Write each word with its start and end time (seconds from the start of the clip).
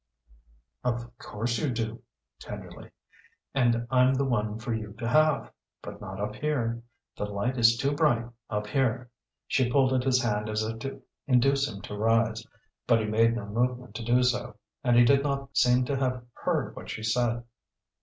"Of 0.83 1.15
course 1.19 1.59
you 1.59 1.69
do," 1.69 2.01
tenderly 2.39 2.89
"and 3.53 3.85
I'm 3.91 4.15
the 4.15 4.25
one 4.25 4.57
for 4.57 4.73
you 4.73 4.93
to 4.93 5.07
have. 5.07 5.51
But 5.83 6.01
not 6.01 6.19
up 6.19 6.33
here. 6.37 6.81
The 7.15 7.25
light 7.25 7.55
is 7.59 7.77
too 7.77 7.91
bright 7.91 8.25
up 8.49 8.65
here." 8.65 9.11
She 9.45 9.69
pulled 9.69 9.93
at 9.93 10.03
his 10.03 10.23
hand 10.23 10.49
as 10.49 10.63
if 10.63 10.79
to 10.79 11.03
induce 11.27 11.71
him 11.71 11.83
to 11.83 11.95
rise. 11.95 12.43
But 12.87 12.97
he 13.01 13.05
made 13.05 13.35
no 13.35 13.45
movement 13.45 13.93
to 13.93 14.03
do 14.03 14.23
so, 14.23 14.55
and 14.83 14.95
he 14.97 15.05
did 15.05 15.21
not 15.21 15.55
seem 15.55 15.85
to 15.85 15.95
have 15.97 16.25
heard 16.33 16.75
what 16.75 16.89
she 16.89 17.03
said. 17.03 17.43